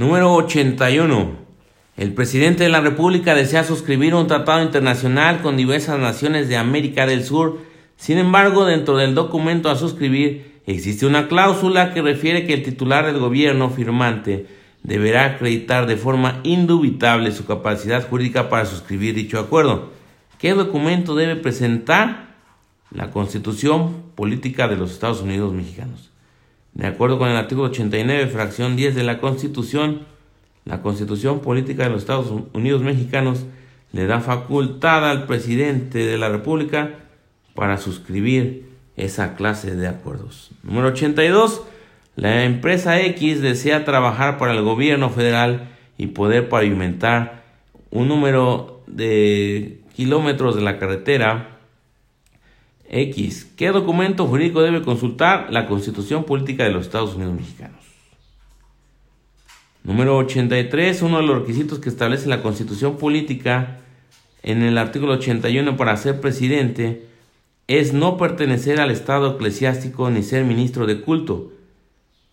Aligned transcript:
Número 0.00 0.32
81. 0.32 1.32
El 1.98 2.14
presidente 2.14 2.64
de 2.64 2.70
la 2.70 2.80
República 2.80 3.34
desea 3.34 3.64
suscribir 3.64 4.14
un 4.14 4.28
tratado 4.28 4.62
internacional 4.62 5.42
con 5.42 5.58
diversas 5.58 5.98
naciones 5.98 6.48
de 6.48 6.56
América 6.56 7.04
del 7.04 7.22
Sur. 7.22 7.58
Sin 7.98 8.16
embargo, 8.16 8.64
dentro 8.64 8.96
del 8.96 9.14
documento 9.14 9.68
a 9.68 9.76
suscribir 9.76 10.62
existe 10.64 11.04
una 11.04 11.28
cláusula 11.28 11.92
que 11.92 12.00
refiere 12.00 12.46
que 12.46 12.54
el 12.54 12.62
titular 12.62 13.04
del 13.04 13.18
gobierno 13.18 13.68
firmante 13.68 14.46
deberá 14.82 15.26
acreditar 15.26 15.86
de 15.86 15.98
forma 15.98 16.40
indubitable 16.44 17.30
su 17.30 17.44
capacidad 17.44 18.08
jurídica 18.08 18.48
para 18.48 18.64
suscribir 18.64 19.14
dicho 19.14 19.38
acuerdo. 19.38 19.90
¿Qué 20.38 20.54
documento 20.54 21.14
debe 21.14 21.36
presentar? 21.36 22.36
La 22.90 23.10
Constitución 23.10 24.02
Política 24.14 24.66
de 24.66 24.76
los 24.76 24.92
Estados 24.92 25.20
Unidos 25.20 25.52
Mexicanos. 25.52 26.10
De 26.74 26.86
acuerdo 26.86 27.18
con 27.18 27.28
el 27.28 27.36
artículo 27.36 27.68
89, 27.68 28.26
fracción 28.28 28.76
10 28.76 28.94
de 28.94 29.02
la 29.02 29.18
Constitución, 29.18 30.06
la 30.64 30.82
Constitución 30.82 31.40
Política 31.40 31.84
de 31.84 31.90
los 31.90 32.02
Estados 32.02 32.32
Unidos 32.52 32.82
Mexicanos 32.82 33.44
le 33.92 34.06
da 34.06 34.20
facultad 34.20 35.08
al 35.08 35.26
presidente 35.26 35.98
de 35.98 36.16
la 36.16 36.28
República 36.28 36.90
para 37.54 37.78
suscribir 37.78 38.68
esa 38.96 39.34
clase 39.34 39.74
de 39.74 39.88
acuerdos. 39.88 40.50
Número 40.62 40.88
82. 40.88 41.62
La 42.16 42.44
empresa 42.44 43.00
X 43.00 43.40
desea 43.40 43.84
trabajar 43.84 44.38
para 44.38 44.52
el 44.52 44.62
gobierno 44.62 45.10
federal 45.10 45.70
y 45.96 46.08
poder 46.08 46.48
pavimentar 46.48 47.44
un 47.90 48.08
número 48.08 48.82
de 48.86 49.80
kilómetros 49.94 50.54
de 50.54 50.62
la 50.62 50.78
carretera 50.78 51.59
X. 52.90 53.52
¿Qué 53.56 53.68
documento 53.68 54.26
jurídico 54.26 54.62
debe 54.62 54.82
consultar? 54.82 55.52
La 55.52 55.66
Constitución 55.66 56.24
Política 56.24 56.64
de 56.64 56.70
los 56.70 56.86
Estados 56.86 57.14
Unidos 57.14 57.34
Mexicanos. 57.34 57.78
Número 59.84 60.16
83. 60.18 61.02
Uno 61.02 61.18
de 61.18 61.22
los 61.22 61.38
requisitos 61.38 61.78
que 61.78 61.88
establece 61.88 62.28
la 62.28 62.42
Constitución 62.42 62.98
Política 62.98 63.78
en 64.42 64.62
el 64.62 64.76
artículo 64.76 65.14
81 65.14 65.76
para 65.76 65.96
ser 65.96 66.20
presidente 66.20 67.06
es 67.68 67.92
no 67.92 68.16
pertenecer 68.16 68.80
al 68.80 68.90
Estado 68.90 69.34
eclesiástico 69.34 70.10
ni 70.10 70.24
ser 70.24 70.44
ministro 70.44 70.86
de 70.86 71.00
culto. 71.00 71.52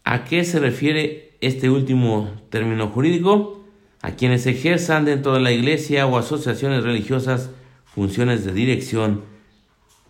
¿A 0.03 0.23
qué 0.23 0.43
se 0.43 0.59
refiere 0.59 1.33
este 1.41 1.69
último 1.69 2.31
término 2.49 2.87
jurídico? 2.87 3.63
A 4.01 4.11
quienes 4.11 4.47
ejerzan 4.47 5.05
dentro 5.05 5.33
de 5.33 5.41
la 5.41 5.51
iglesia 5.51 6.07
o 6.07 6.17
asociaciones 6.17 6.83
religiosas 6.83 7.51
funciones 7.85 8.45
de 8.45 8.53
dirección, 8.53 9.36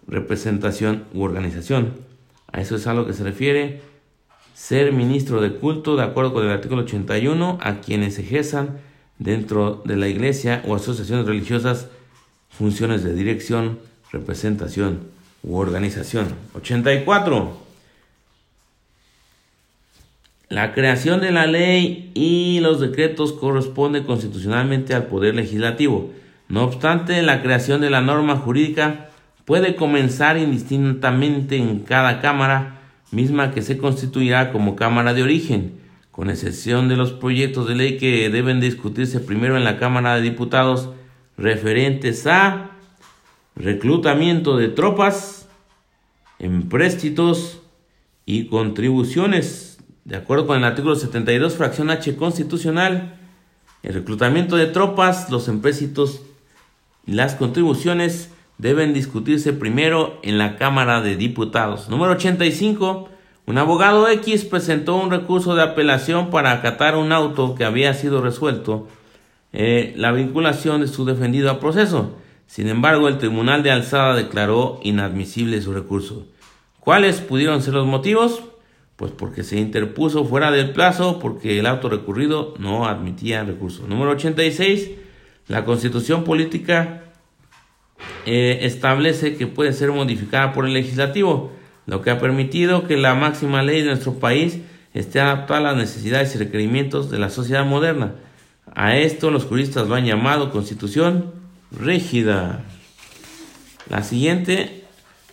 representación 0.08 1.06
u 1.14 1.24
organización. 1.24 1.94
A 2.52 2.62
eso 2.62 2.76
es 2.76 2.88
a 2.88 2.94
lo 2.94 3.06
que 3.06 3.14
se 3.14 3.24
refiere 3.24 3.82
ser 4.54 4.92
ministro 4.92 5.42
de 5.42 5.54
culto 5.54 5.96
de 5.96 6.04
acuerdo 6.04 6.34
con 6.34 6.46
el 6.46 6.52
artículo 6.52 6.82
81 6.82 7.60
a 7.62 7.80
quienes 7.82 8.18
ejerzan 8.18 8.80
dentro 9.20 9.82
de 9.86 9.98
la 9.98 10.08
iglesia 10.08 10.64
o 10.66 10.76
asociaciones 10.76 11.28
religiosas 11.28 11.90
funciones 12.50 13.04
de 13.04 13.14
dirección, 13.14 13.80
representación 14.12 15.02
u 15.44 15.58
organización. 15.58 16.28
84. 16.56 17.68
La 20.50 20.74
creación 20.74 21.20
de 21.20 21.32
la 21.32 21.46
ley 21.46 22.12
y 22.14 22.60
los 22.62 22.80
decretos 22.80 23.34
corresponde 23.34 24.06
constitucionalmente 24.06 24.96
al 24.96 25.08
Poder 25.08 25.36
Legislativo. 25.36 26.12
No 26.48 26.64
obstante, 26.64 27.22
la 27.22 27.42
creación 27.42 27.82
de 27.82 27.90
la 27.90 28.02
norma 28.02 28.38
jurídica 28.38 29.07
puede 29.48 29.78
comenzar 29.78 30.38
indistintamente 30.38 31.56
en 31.56 31.80
cada 31.80 32.20
Cámara, 32.20 32.82
misma 33.12 33.52
que 33.52 33.62
se 33.62 33.78
constituirá 33.78 34.52
como 34.52 34.76
Cámara 34.76 35.14
de 35.14 35.24
origen, 35.24 35.80
con 36.12 36.30
excepción 36.30 36.90
de 36.90 36.98
los 36.98 37.14
proyectos 37.14 37.66
de 37.66 37.76
ley 37.76 37.98
que 37.98 38.30
deben 38.30 38.60
discutirse 38.60 39.22
primero 39.22 39.56
en 39.56 39.64
la 39.64 39.78
Cámara 39.78 40.16
de 40.16 40.22
Diputados 40.22 40.90
referentes 41.38 42.28
a 42.28 42.72
reclutamiento 43.56 44.58
de 44.58 44.68
tropas, 44.68 45.48
empréstitos 46.40 47.62
y 48.26 48.48
contribuciones. 48.48 49.80
De 50.04 50.18
acuerdo 50.18 50.46
con 50.46 50.58
el 50.58 50.66
artículo 50.66 50.98
72, 50.98 51.56
fracción 51.56 51.90
H 51.90 52.18
constitucional, 52.18 53.18
el 53.82 53.94
reclutamiento 53.94 54.58
de 54.58 54.66
tropas, 54.66 55.30
los 55.30 55.48
empréstitos 55.48 56.22
y 57.06 57.14
las 57.14 57.36
contribuciones 57.36 58.32
deben 58.58 58.94
discutirse 58.94 59.54
primero 59.54 60.20
en 60.24 60.38
la 60.38 60.58
Cámara 60.58 61.02
de 61.02 61.16
Diputados. 61.16 61.90
Número 61.90 62.14
85. 62.14 63.10
Un 63.46 63.58
abogado 63.58 64.10
X 64.10 64.46
presentó 64.46 64.96
un 64.96 65.10
recurso 65.10 65.56
de 65.56 65.64
apelación 65.64 66.30
para 66.30 66.52
acatar 66.52 66.96
un 66.96 67.12
auto 67.12 67.56
que 67.56 67.64
había 67.64 67.94
sido 67.94 68.22
resuelto 68.22 68.88
eh, 69.54 69.94
la 69.96 70.12
vinculación 70.12 70.82
de 70.82 70.88
su 70.88 71.06
defendido 71.06 71.50
a 71.50 71.60
proceso. 71.60 72.18
Sin 72.46 72.68
embargo, 72.68 73.08
el 73.08 73.18
Tribunal 73.18 73.64
de 73.64 73.72
Alzada 73.72 74.16
declaró 74.16 74.80
inadmisible 74.84 75.62
su 75.62 75.74
recurso. 75.74 76.26
¿Cuáles 76.80 77.22
pudieron 77.22 77.62
ser 77.62 77.74
los 77.74 77.88
motivos? 77.88 78.44
Pues 78.96 79.12
porque 79.12 79.44
se 79.44 79.60
interpuso 79.60 80.26
fuera 80.26 80.52
del 80.52 80.72
plazo, 80.72 81.20
porque 81.20 81.60
el 81.60 81.68
auto 81.68 81.90
recurrido 81.90 82.54
no 82.58 82.86
admitía 82.86 83.44
recurso. 83.44 83.88
Número 83.88 84.12
86. 84.12 84.92
La 85.48 85.64
Constitución 85.64 86.24
Política 86.24 87.04
eh, 88.30 88.66
establece 88.66 89.38
que 89.38 89.48
puede 89.48 89.72
ser 89.72 89.94
modificada 89.94 90.52
por 90.52 90.66
el 90.66 90.74
legislativo, 90.74 91.54
lo 91.86 92.02
que 92.02 92.12
ha 92.12 92.20
permitido 92.20 92.86
que 92.86 92.98
la 92.98 93.16
máxima 93.16 93.64
ley 93.64 93.84
de 93.84 93.88
nuestro 93.88 94.16
país 94.16 94.60
esté 94.94 95.22
adaptada 95.22 95.60
a 95.60 95.64
las 95.64 95.78
necesidades 95.78 96.36
y 96.36 96.38
requerimientos 96.38 97.10
de 97.10 97.20
la 97.20 97.30
sociedad 97.30 97.66
moderna. 97.66 98.16
A 98.76 98.98
esto 98.98 99.32
los 99.32 99.46
juristas 99.46 99.88
lo 99.88 99.96
han 99.96 100.04
llamado 100.04 100.52
Constitución 100.52 101.32
rígida. 101.72 102.66
La 103.90 104.04
siguiente, 104.04 104.84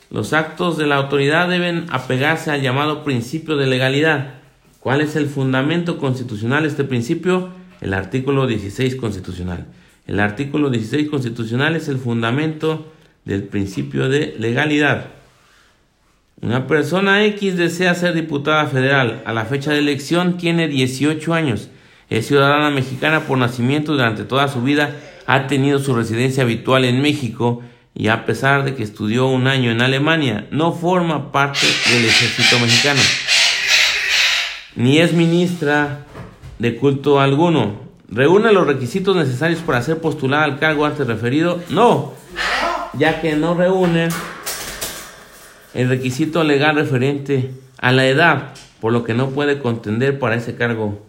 los 0.08 0.32
actos 0.32 0.78
de 0.78 0.86
la 0.86 0.94
autoridad 0.94 1.48
deben 1.48 1.86
apegarse 1.90 2.52
al 2.52 2.62
llamado 2.62 3.02
principio 3.02 3.56
de 3.56 3.66
legalidad. 3.66 4.34
¿Cuál 4.78 5.00
es 5.00 5.16
el 5.16 5.26
fundamento 5.26 5.98
constitucional 5.98 6.62
de 6.62 6.68
este 6.68 6.84
principio? 6.84 7.48
El 7.80 7.92
artículo 7.92 8.46
16 8.46 8.94
constitucional. 8.94 9.66
El 10.06 10.20
artículo 10.20 10.70
16 10.70 11.08
constitucional 11.08 11.76
es 11.76 11.88
el 11.88 11.98
fundamento 11.98 12.92
del 13.24 13.44
principio 13.44 14.08
de 14.08 14.34
legalidad. 14.38 15.06
Una 16.40 16.66
persona 16.66 17.24
X 17.24 17.56
desea 17.56 17.94
ser 17.94 18.14
diputada 18.14 18.66
federal. 18.66 19.22
A 19.24 19.32
la 19.32 19.46
fecha 19.46 19.72
de 19.72 19.78
elección 19.78 20.36
tiene 20.36 20.68
18 20.68 21.32
años. 21.32 21.70
Es 22.10 22.26
ciudadana 22.26 22.70
mexicana 22.70 23.20
por 23.20 23.38
nacimiento 23.38 23.92
durante 23.92 24.24
toda 24.24 24.48
su 24.48 24.62
vida 24.62 24.94
ha 25.26 25.46
tenido 25.46 25.78
su 25.78 25.94
residencia 25.94 26.42
habitual 26.42 26.84
en 26.84 27.00
México 27.00 27.62
y 27.94 28.08
a 28.08 28.26
pesar 28.26 28.64
de 28.64 28.74
que 28.74 28.82
estudió 28.82 29.26
un 29.26 29.46
año 29.46 29.70
en 29.70 29.80
Alemania, 29.80 30.46
no 30.50 30.72
forma 30.72 31.30
parte 31.32 31.66
del 31.90 32.04
ejército 32.04 32.58
mexicano, 32.58 33.00
ni 34.74 34.98
es 34.98 35.12
ministra 35.12 36.04
de 36.58 36.76
culto 36.76 37.20
alguno. 37.20 37.93
¿Reúne 38.08 38.52
los 38.52 38.66
requisitos 38.66 39.16
necesarios 39.16 39.60
para 39.60 39.82
ser 39.82 40.00
postulada 40.00 40.44
al 40.44 40.58
cargo 40.58 40.84
antes 40.84 41.06
referido? 41.06 41.60
No, 41.70 42.12
ya 42.94 43.20
que 43.20 43.34
no 43.36 43.54
reúne 43.54 44.08
el 45.74 45.88
requisito 45.88 46.44
legal 46.44 46.76
referente 46.76 47.50
a 47.78 47.92
la 47.92 48.06
edad, 48.06 48.54
por 48.80 48.92
lo 48.92 49.04
que 49.04 49.14
no 49.14 49.30
puede 49.30 49.58
contender 49.58 50.18
para 50.18 50.36
ese 50.36 50.54
cargo 50.54 51.02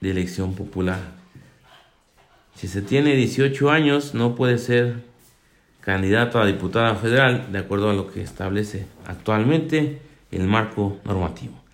de 0.00 0.10
elección 0.10 0.54
popular. 0.54 1.00
Si 2.54 2.68
se 2.68 2.82
tiene 2.82 3.14
18 3.14 3.70
años, 3.70 4.14
no 4.14 4.34
puede 4.34 4.58
ser 4.58 5.04
candidato 5.80 6.40
a 6.40 6.46
diputada 6.46 6.94
federal, 6.94 7.52
de 7.52 7.58
acuerdo 7.58 7.90
a 7.90 7.94
lo 7.94 8.10
que 8.10 8.22
establece 8.22 8.86
actualmente 9.06 10.00
el 10.30 10.44
marco 10.44 10.98
normativo. 11.04 11.65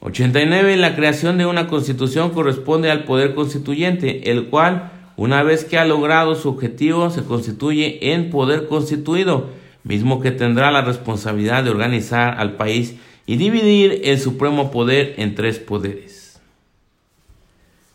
89. 0.00 0.76
La 0.76 0.94
creación 0.94 1.38
de 1.38 1.46
una 1.46 1.66
constitución 1.66 2.30
corresponde 2.30 2.90
al 2.90 3.04
poder 3.04 3.34
constituyente, 3.34 4.30
el 4.30 4.46
cual, 4.46 4.92
una 5.16 5.42
vez 5.42 5.64
que 5.64 5.78
ha 5.78 5.84
logrado 5.84 6.34
su 6.34 6.48
objetivo, 6.48 7.10
se 7.10 7.24
constituye 7.24 8.12
en 8.12 8.30
poder 8.30 8.68
constituido, 8.68 9.50
mismo 9.82 10.20
que 10.20 10.30
tendrá 10.30 10.70
la 10.70 10.82
responsabilidad 10.82 11.64
de 11.64 11.70
organizar 11.70 12.38
al 12.38 12.52
país 12.52 12.96
y 13.26 13.36
dividir 13.36 14.00
el 14.04 14.18
supremo 14.18 14.70
poder 14.70 15.14
en 15.18 15.34
tres 15.34 15.58
poderes. 15.58 16.40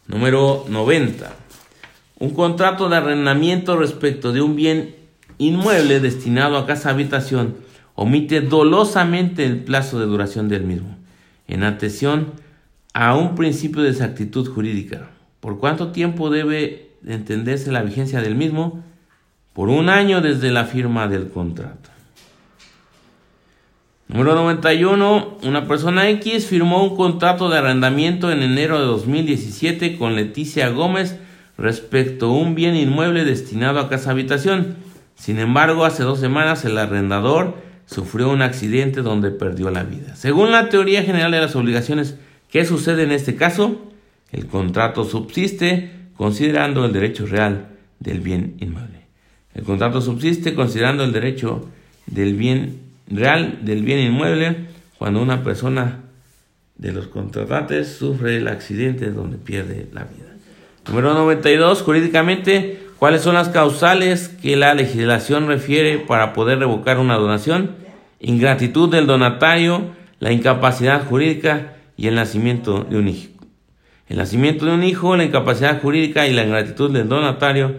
Número 0.08 0.66
90. 0.68 1.34
Un 2.20 2.30
contrato 2.32 2.90
de 2.90 2.98
arrendamiento 2.98 3.78
respecto 3.78 4.32
de 4.32 4.42
un 4.42 4.56
bien 4.56 4.96
inmueble 5.38 6.00
destinado 6.00 6.58
a 6.58 6.66
casa 6.66 6.90
habitación 6.90 7.56
omite 7.96 8.42
dolosamente 8.42 9.46
el 9.46 9.64
plazo 9.64 10.00
de 10.00 10.06
duración 10.06 10.50
del 10.50 10.64
mismo, 10.64 10.98
en 11.48 11.64
atención 11.64 12.34
a 12.94 13.16
un 13.16 13.36
principio 13.36 13.82
de 13.82 13.90
exactitud 13.90 14.48
jurídica. 14.48 15.10
¿Por 15.40 15.60
cuánto 15.60 15.92
tiempo 15.92 16.30
debe 16.30 16.92
entenderse 17.06 17.72
la 17.72 17.82
vigencia 17.82 18.22
del 18.22 18.36
mismo? 18.36 18.84
Por 19.54 19.70
un 19.70 19.90
año 19.90 20.22
desde 20.22 20.52
la 20.52 20.66
firma 20.66 21.08
del 21.08 21.30
contrato. 21.30 21.90
Número 24.08 24.36
91. 24.36 25.40
Una 25.44 25.68
persona 25.68 26.10
X 26.10 26.46
firmó 26.46 26.84
un 26.84 26.96
contrato 26.96 27.50
de 27.50 27.58
arrendamiento 27.58 28.32
en 28.32 28.44
enero 28.44 28.80
de 28.80 28.86
2017 28.86 29.98
con 29.98 30.16
Leticia 30.16 30.70
Gómez 30.70 31.18
respecto 31.58 32.28
a 32.28 32.38
un 32.38 32.54
bien 32.54 32.76
inmueble 32.76 33.26
destinado 33.26 33.80
a 33.80 33.90
casa 33.90 34.12
habitación. 34.12 34.76
Sin 35.16 35.40
embargo, 35.40 35.86
hace 35.86 36.04
dos 36.04 36.20
semanas 36.20 36.66
el 36.66 36.78
arrendador 36.78 37.56
sufrió 37.86 38.30
un 38.30 38.42
accidente 38.42 39.02
donde 39.02 39.32
perdió 39.32 39.70
la 39.70 39.84
vida. 39.84 40.16
Según 40.16 40.52
la 40.52 40.70
teoría 40.70 41.04
general 41.04 41.32
de 41.32 41.42
las 41.42 41.56
obligaciones, 41.56 42.16
¿qué 42.50 42.66
sucede 42.66 43.04
en 43.04 43.12
este 43.12 43.36
caso? 43.36 43.92
El 44.32 44.48
contrato 44.48 45.06
subsiste 45.06 45.92
considerando 46.16 46.86
el 46.86 46.94
derecho 46.94 47.26
real 47.26 47.68
del 48.00 48.20
bien 48.20 48.56
inmueble. 48.60 49.04
El 49.54 49.64
contrato 49.64 50.02
subsiste 50.02 50.56
considerando 50.56 51.04
el 51.04 51.12
derecho 51.12 51.70
del 52.08 52.34
bien 52.34 52.82
real 53.08 53.60
del 53.64 53.84
bien 53.84 54.00
inmueble 54.00 54.66
cuando 54.98 55.22
una 55.22 55.44
persona 55.44 56.02
de 56.78 56.92
los 56.92 57.08
contratantes 57.08 57.90
sufre 57.96 58.38
el 58.38 58.48
accidente 58.48 59.12
donde 59.12 59.38
pierde 59.38 59.88
la 59.94 60.04
vida. 60.04 60.34
Número 60.88 61.14
92. 61.14 61.82
Jurídicamente, 61.82 62.80
¿cuáles 63.04 63.22
son 63.22 63.36
las 63.36 63.50
causales 63.50 64.30
que 64.30 64.56
la 64.56 64.74
legislación 64.74 65.48
refiere 65.48 65.98
para 65.98 66.32
poder 66.32 66.60
revocar 66.60 67.00
una 67.00 67.18
donación? 67.18 67.76
Ingratitud 68.22 68.90
del 68.90 69.08
donatario, 69.08 69.88
la 70.20 70.32
incapacidad 70.32 71.06
jurídica 71.06 71.74
y 71.98 72.08
el 72.08 72.16
nacimiento 72.16 72.86
de 72.86 72.98
un 72.98 73.10
hijo. 73.10 73.34
El 74.08 74.20
nacimiento 74.20 74.66
de 74.66 74.72
un 74.72 74.84
hijo, 74.86 75.18
la 75.18 75.26
incapacidad 75.26 75.82
jurídica 75.82 76.28
y 76.28 76.34
la 76.34 76.46
ingratitud 76.46 76.92
del 76.92 77.10
donatario 77.10 77.76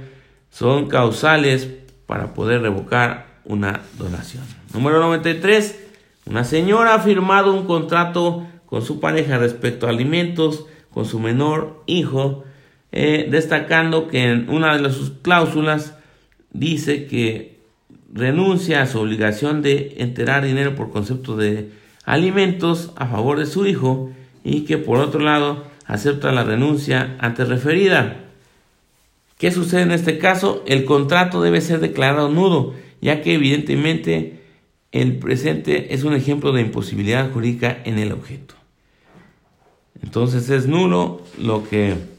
son 0.51 0.89
causales 0.89 1.71
para 2.05 2.35
poder 2.35 2.61
revocar 2.61 3.29
una 3.47 3.81
donación. 3.97 4.43
Número 4.75 5.01
93. 5.01 5.87
Una 6.27 6.45
señora 6.45 6.93
ha 6.93 7.01
firmado 7.01 7.55
un 7.55 7.65
contrato 7.65 8.47
con 8.67 8.83
su 8.83 9.01
pareja 9.01 9.39
respecto 9.39 9.87
a 9.87 9.89
alimentos 9.89 10.67
con 10.91 11.07
su 11.07 11.19
menor 11.19 11.83
hijo, 11.87 12.45
eh, 12.97 13.27
destacando 13.29 14.07
que 14.07 14.23
en 14.23 14.49
una 14.49 14.79
de 14.79 14.93
sus 14.93 15.11
cláusulas 15.11 15.97
dice 16.53 17.07
que 17.07 17.59
renuncia 18.13 18.83
a 18.83 18.87
su 18.87 19.01
obligación 19.01 19.63
de 19.63 19.97
enterar 19.99 20.45
dinero 20.45 20.77
por 20.77 20.91
concepto 20.91 21.37
de 21.37 21.71
alimentos 22.05 22.93
a 22.95 23.07
favor 23.07 23.41
de 23.41 23.47
su 23.47 23.67
hijo 23.67 24.13
y 24.45 24.61
que 24.61 24.79
por 24.79 24.99
otro 24.99 25.19
lado 25.19 25.65
acepta 25.87 26.31
la 26.31 26.45
renuncia 26.45 27.17
antes 27.19 27.49
referida. 27.49 28.27
¿Qué 29.39 29.51
sucede 29.51 29.83
en 29.83 29.91
este 29.91 30.19
caso? 30.19 30.63
El 30.65 30.85
contrato 30.85 31.43
debe 31.43 31.61
ser 31.63 31.81
declarado 31.81 32.29
nudo, 32.29 32.75
ya 33.01 33.23
que 33.23 33.35
evidentemente 33.35 34.39
el 34.93 35.17
presente 35.17 35.93
es 35.93 36.05
un 36.05 36.15
ejemplo 36.15 36.53
de 36.53 36.61
imposibilidad 36.61 37.29
jurídica 37.33 37.77
en 37.85 37.99
el 37.99 38.13
objeto. 38.13 38.55
Entonces 40.01 40.49
es 40.49 40.69
nulo 40.69 41.23
lo 41.37 41.69
que 41.69 42.14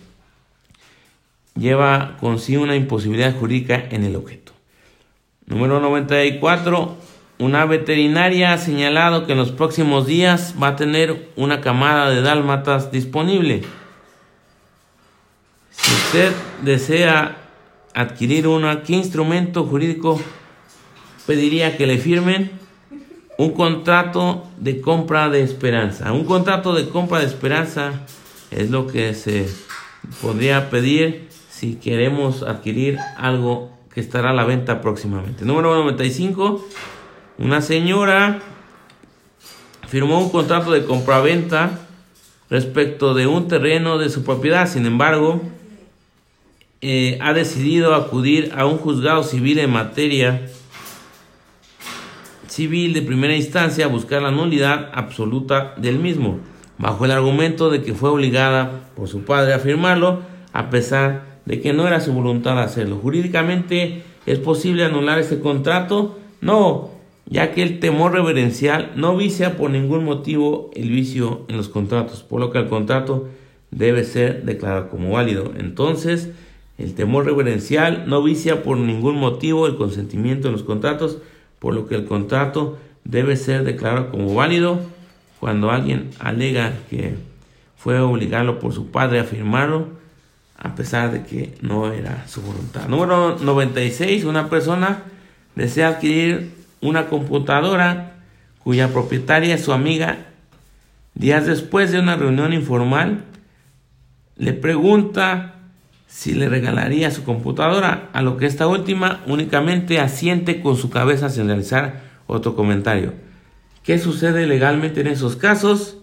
lleva 1.56 2.18
consigo 2.20 2.64
una 2.64 2.76
imposibilidad 2.76 3.36
jurídica 3.36 3.84
en 3.90 4.04
el 4.04 4.16
objeto. 4.16 4.52
Número 5.46 5.80
94. 5.80 6.98
Una 7.38 7.66
veterinaria 7.66 8.54
ha 8.54 8.58
señalado 8.58 9.26
que 9.26 9.34
en 9.34 9.38
los 9.38 9.52
próximos 9.52 10.08
días 10.08 10.56
va 10.62 10.70
a 10.70 10.76
tener 10.76 11.30
una 11.36 11.60
camada 11.60 12.10
de 12.10 12.22
dálmatas 12.22 12.92
disponible. 12.92 13.64
Si 15.72 15.94
usted 15.94 16.34
desea 16.62 17.38
adquirir 17.94 18.48
una, 18.48 18.84
¿qué 18.84 18.94
instrumento 18.94 19.66
jurídico 19.66 20.22
pediría 21.26 21.76
que 21.76 21.88
le 21.88 21.98
firmen? 21.98 22.52
Un 23.38 23.52
contrato 23.52 24.48
de 24.58 24.80
compra 24.80 25.30
de 25.30 25.42
esperanza. 25.42 26.14
Un 26.14 26.24
contrato 26.24 26.74
de 26.74 26.88
compra 26.88 27.20
de 27.20 27.26
esperanza 27.26 28.02
es 28.50 28.70
lo 28.70 28.88
que 28.88 29.14
se 29.14 29.50
podría 30.22 30.70
pedir 30.70 31.28
si 31.56 31.76
queremos 31.76 32.44
adquirir 32.44 32.98
algo 33.16 33.72
que 33.94 34.02
estará 34.02 34.32
a 34.32 34.34
la 34.34 34.44
venta 34.44 34.82
próximamente. 34.82 35.46
Número 35.46 35.74
95. 35.74 36.68
Una 37.38 37.62
señora 37.62 38.42
firmó 39.88 40.20
un 40.20 40.30
contrato 40.30 40.72
de 40.72 40.84
compra-venta 40.84 41.80
respecto 42.50 43.14
de 43.14 43.28
un 43.28 43.48
terreno 43.48 43.98
de 43.98 44.10
su 44.10 44.26
propiedad. 44.26 44.68
Sin 44.68 44.86
embargo, 44.86 45.42
eh, 46.82 47.18
ha 47.22 47.32
decidido 47.32 47.96
acudir 47.96 48.52
a 48.58 48.66
un 48.66 48.78
juzgado 48.78 49.24
civil 49.24 49.60
en 49.60 49.72
materia 49.72 50.48
civil 52.50 52.94
de 52.94 53.02
primera 53.02 53.34
instancia 53.34 53.86
a 53.86 53.90
buscar 53.90 54.22
la 54.22 54.32
nulidad 54.32 54.90
absoluta 54.94 55.74
del 55.78 56.00
mismo, 56.00 56.40
bajo 56.78 57.06
el 57.06 57.12
argumento 57.12 57.70
de 57.70 57.82
que 57.82 57.94
fue 57.94 58.10
obligada 58.10 58.90
por 58.94 59.08
su 59.08 59.24
padre 59.24 59.54
a 59.54 59.60
firmarlo, 59.60 60.22
a 60.52 60.70
pesar 60.70 61.25
de 61.46 61.62
que 61.62 61.74
no 61.74 61.88
era 61.88 62.00
su 62.00 62.14
voluntad 62.14 62.60
hacerlo. 62.62 62.98
Jurídicamente, 63.02 64.04
¿es 64.26 64.40
posible 64.40 64.86
anular 64.86 65.20
ese 65.20 65.40
contrato? 65.40 66.18
No, 66.42 66.90
ya 67.28 67.52
que 67.52 67.64
el 67.64 67.80
temor 67.80 68.14
reverencial 68.14 68.92
no 68.96 69.16
vicia 69.16 69.58
por 69.58 69.70
ningún 69.70 70.04
motivo 70.04 70.72
el 70.76 70.90
vicio 70.90 71.46
en 71.48 71.58
los 71.58 71.70
contratos, 71.70 72.24
por 72.24 72.40
lo 72.40 72.52
que 72.52 72.60
el 72.60 72.68
contrato 72.68 73.30
debe 73.72 74.04
ser 74.04 74.44
declarado 74.44 74.90
como 74.90 75.12
válido. 75.12 75.54
Entonces, 75.58 76.30
el 76.78 76.94
temor 76.94 77.26
reverencial 77.26 78.04
no 78.08 78.22
vicia 78.22 78.64
por 78.64 78.78
ningún 78.78 79.18
motivo 79.18 79.68
el 79.68 79.76
consentimiento 79.76 80.48
en 80.48 80.54
los 80.54 80.64
contratos, 80.64 81.20
por 81.60 81.74
lo 81.74 81.88
que 81.88 81.96
el 81.96 82.06
contrato 82.06 82.78
debe 83.04 83.38
ser 83.38 83.64
declarado 83.64 84.12
como 84.12 84.34
válido 84.34 84.80
cuando 85.40 85.72
alguien 85.72 86.10
alega 86.20 86.74
que 86.90 87.16
fue 87.78 88.00
obligado 88.00 88.60
por 88.60 88.74
su 88.74 88.88
padre 88.88 89.20
a 89.20 89.24
firmarlo, 89.24 89.88
a 90.58 90.76
pesar 90.76 91.12
de 91.12 91.24
que 91.24 91.58
no 91.62 91.92
era 91.92 92.26
su 92.28 92.42
voluntad. 92.42 92.88
Número 92.88 93.38
96. 93.40 94.24
Una 94.26 94.50
persona 94.50 95.04
desea 95.56 95.90
adquirir 95.90 96.52
una 96.82 97.08
computadora 97.08 98.14
cuya 98.60 98.90
propietaria 98.90 99.56
es 99.56 99.64
su 99.64 99.74
amiga. 99.74 100.18
Días 101.14 101.46
después 101.46 101.92
de 101.92 102.00
una 102.00 102.16
reunión 102.16 102.54
informal, 102.54 103.24
le 104.38 104.54
pregunta 104.54 105.56
si 106.08 106.34
le 106.34 106.50
regalaría 106.50 107.12
su 107.12 107.24
computadora, 107.24 108.10
a 108.14 108.22
lo 108.22 108.38
que 108.38 108.46
esta 108.46 108.68
última 108.68 109.22
únicamente 109.28 110.00
asiente 110.00 110.62
con 110.62 110.78
su 110.78 110.90
cabeza 110.90 111.30
sin 111.30 111.48
realizar 111.48 112.02
otro 112.28 112.56
comentario. 112.56 113.14
¿Qué 113.84 114.00
sucede 114.00 114.48
legalmente 114.48 115.02
en 115.02 115.08
esos 115.08 115.36
casos? 115.36 115.95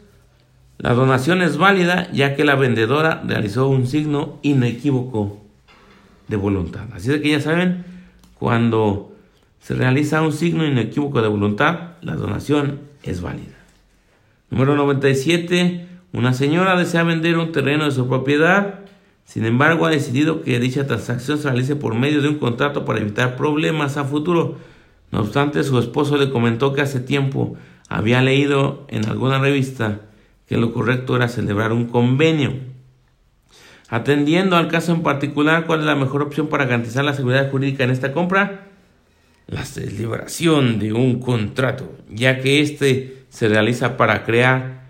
La 0.79 0.95
donación 0.95 1.43
es 1.43 1.57
válida 1.57 2.11
ya 2.13 2.35
que 2.35 2.45
la 2.45 2.57
vendedora 2.57 3.23
realizó 3.27 3.69
un 3.69 3.87
signo 3.87 4.39
inequívoco 4.43 5.41
de 6.29 6.37
voluntad. 6.37 6.87
Así 6.93 7.09
de 7.09 7.21
que 7.21 7.31
ya 7.31 7.41
saben, 7.41 7.85
cuando 8.39 9.15
se 9.61 9.75
realiza 9.75 10.23
un 10.23 10.33
signo 10.33 10.67
inequívoco 10.67 11.23
de 11.23 11.29
voluntad, 11.29 11.93
la 12.01 12.17
donación 12.17 12.81
es 13.03 13.21
válida. 13.21 13.55
Número 14.51 14.75
97. 14.75 15.87
Una 16.13 16.35
señora 16.35 16.77
desea 16.77 17.05
vender 17.05 17.39
un 17.39 17.53
terreno 17.53 17.85
de 17.85 17.93
su 17.93 18.09
propiedad 18.09 18.83
sin 19.25 19.47
embargo, 19.47 19.87
ha 19.87 19.91
decidido 19.91 20.43
que 20.43 20.61
dicha 20.61 20.87
transacción 20.87 21.39
se 21.39 21.49
realice 21.49 21.77
por 21.77 21.95
medio 21.95 22.21
de 22.21 22.29
un 22.29 22.39
contrato 22.39 22.85
para 22.85 23.01
evitar 23.01 23.37
problemas 23.37 23.97
a 23.97 24.05
futuro. 24.05 24.59
No 25.11 25.21
obstante, 25.21 25.63
su 25.65 25.79
esposo 25.79 26.17
le 26.17 26.31
comentó 26.31 26.73
que 26.73 26.83
hace 26.83 27.01
tiempo 27.01 27.57
había 27.89 28.21
leído 28.23 28.85
en 28.89 29.09
alguna 29.09 29.39
revista 29.39 30.01
que 30.53 30.59
lo 30.59 30.75
correcto 30.75 31.17
era 31.17 31.29
celebrar 31.29 31.73
un 31.73 31.87
convenio. 31.87 32.53
Atendiendo 33.89 34.55
al 34.57 34.69
caso 34.69 34.93
en 34.93 35.03
particular, 35.03 35.65
¿cuál 35.65 35.81
es 35.81 35.87
la 35.87 35.97
mejor 35.97 36.21
opción 36.21 36.49
para 36.49 36.67
garantizar 36.67 37.07
la 37.07 37.15
seguridad 37.15 37.51
jurídica 37.51 37.85
en 37.85 37.91
esta 37.91 38.13
compra? 38.13 38.69
La 39.47 39.65
celebración 39.65 40.79
de 40.79 40.93
un 40.93 41.21
contrato, 41.21 41.97
ya 42.11 42.41
que 42.41 42.61
éste 42.61 43.25
se 43.31 43.49
realiza 43.49 43.97
para 43.97 44.25
crear 44.25 44.89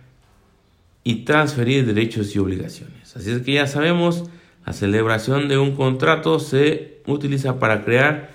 y 1.04 1.23
transferir 1.26 1.87
derechos 1.87 2.35
y 2.35 2.40
obligaciones. 2.40 3.16
Así 3.16 3.31
es 3.31 3.42
que 3.42 3.52
ya 3.52 3.69
sabemos, 3.69 4.25
la 4.66 4.73
celebración 4.73 5.47
de 5.47 5.59
un 5.59 5.76
contrato 5.76 6.40
se 6.40 7.02
utiliza 7.07 7.61
para 7.61 7.85
crear 7.85 8.35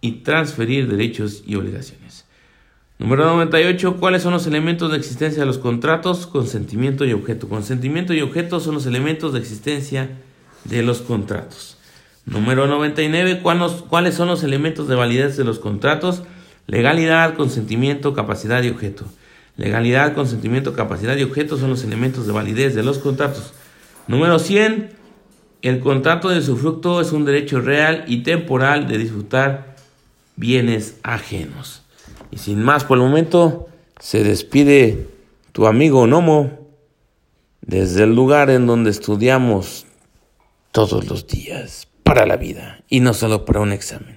y 0.00 0.22
transferir 0.22 0.88
derechos 0.88 1.42
y 1.44 1.56
obligaciones. 1.56 2.23
Número 2.98 3.24
98. 3.26 3.96
¿Cuáles 3.96 4.22
son 4.22 4.32
los 4.32 4.46
elementos 4.46 4.90
de 4.92 4.96
existencia 4.96 5.40
de 5.40 5.46
los 5.46 5.58
contratos? 5.58 6.28
Consentimiento 6.28 7.04
y 7.04 7.12
objeto. 7.12 7.48
Consentimiento 7.48 8.14
y 8.14 8.20
objeto 8.20 8.60
son 8.60 8.74
los 8.74 8.86
elementos 8.86 9.32
de 9.32 9.40
existencia 9.40 10.10
de 10.64 10.82
los 10.82 11.02
contratos. 11.02 11.76
Número 12.24 12.68
99. 12.68 13.42
¿Cuáles 13.42 14.14
son 14.14 14.28
los 14.28 14.44
elementos 14.44 14.86
de 14.86 14.94
validez 14.94 15.36
de 15.36 15.42
los 15.42 15.58
contratos? 15.58 16.22
Legalidad, 16.68 17.34
consentimiento, 17.34 18.14
capacidad 18.14 18.62
y 18.62 18.70
objeto. 18.70 19.04
Legalidad, 19.56 20.14
consentimiento, 20.14 20.74
capacidad 20.74 21.16
y 21.16 21.24
objeto 21.24 21.58
son 21.58 21.70
los 21.70 21.82
elementos 21.82 22.26
de 22.26 22.32
validez 22.32 22.76
de 22.76 22.84
los 22.84 22.98
contratos. 22.98 23.54
Número 24.06 24.38
100. 24.38 24.90
El 25.62 25.80
contrato 25.80 26.28
de 26.28 26.38
usufructo 26.38 27.00
es 27.00 27.10
un 27.10 27.24
derecho 27.24 27.60
real 27.60 28.04
y 28.06 28.22
temporal 28.22 28.86
de 28.86 28.98
disfrutar 28.98 29.76
bienes 30.36 30.98
ajenos. 31.02 31.83
Y 32.30 32.38
sin 32.38 32.62
más 32.62 32.84
por 32.84 32.98
el 32.98 33.04
momento, 33.04 33.68
Se 34.00 34.24
despide 34.24 35.08
tu 35.52 35.66
amigo 35.66 36.06
Nomo 36.06 36.50
desde 37.62 38.02
el 38.02 38.14
lugar 38.14 38.50
en 38.50 38.66
donde 38.66 38.90
estudiamos 38.90 39.86
todos 40.72 41.08
los 41.08 41.26
días 41.28 41.88
para 42.02 42.26
la 42.26 42.36
vida 42.36 42.82
y 42.88 43.00
no 43.00 43.14
solo 43.14 43.44
para 43.44 43.60
un 43.60 43.72
examen. 43.72 44.13